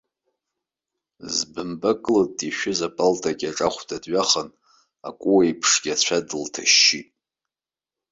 [1.35, 4.49] Збамба кылтта ишәыз иполтакьаҿ ахәда дҩахан,
[5.07, 7.09] акәуа еиԥшгьы ицәа дылҭашьшьит.